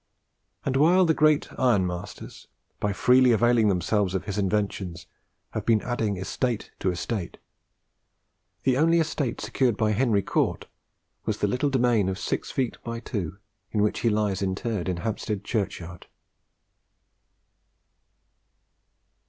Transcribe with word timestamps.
And 0.65 0.77
while 0.77 1.05
the 1.05 1.13
great 1.13 1.47
ironmasters, 1.59 2.47
by 2.79 2.91
freely 2.91 3.33
availing 3.33 3.67
themselves 3.67 4.15
of 4.15 4.25
his 4.25 4.35
inventions, 4.35 5.05
have 5.51 5.63
been 5.63 5.79
adding 5.83 6.17
estate 6.17 6.71
to 6.79 6.89
estate, 6.89 7.37
the 8.63 8.77
only 8.77 8.99
estate 8.99 9.39
secured 9.39 9.77
by 9.77 9.91
Henry 9.91 10.23
Cort 10.23 10.65
was 11.25 11.37
the 11.37 11.47
little 11.47 11.69
domain 11.69 12.09
of 12.09 12.17
six 12.17 12.49
feet 12.49 12.77
by 12.83 12.99
two 12.99 13.37
in 13.69 13.83
which 13.83 13.99
he 13.99 14.09
lies 14.09 14.41
interred 14.41 14.89
in 14.89 14.97
Hampstead 14.97 15.43
Churchyard. 15.43 16.07